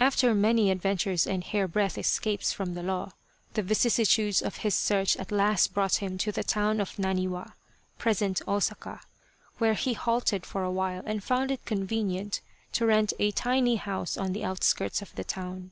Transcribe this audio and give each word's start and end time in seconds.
After 0.00 0.34
many 0.34 0.72
adventures 0.72 1.24
and 1.24 1.44
hairbreadth 1.44 1.96
escapes 1.96 2.52
from 2.52 2.74
the 2.74 2.82
law, 2.82 3.12
the 3.54 3.62
vicissitudes 3.62 4.42
of 4.42 4.56
his 4.56 4.74
search 4.74 5.16
at 5.18 5.30
last 5.30 5.72
brought 5.72 6.02
him 6.02 6.18
to 6.18 6.32
the 6.32 6.42
town 6.42 6.80
of 6.80 6.96
Naniwa 6.98 7.52
(present 7.96 8.42
Osaka) 8.48 9.00
where 9.58 9.74
he 9.74 9.92
halted 9.92 10.44
for 10.44 10.64
a 10.64 10.72
while 10.72 11.04
and 11.06 11.22
found 11.22 11.52
it 11.52 11.64
convenient 11.64 12.40
to 12.72 12.86
rent 12.86 13.12
a 13.20 13.30
tiny 13.30 13.76
house 13.76 14.18
on 14.18 14.32
the 14.32 14.42
outskirts 14.44 15.00
of 15.00 15.14
the 15.14 15.22
town. 15.22 15.70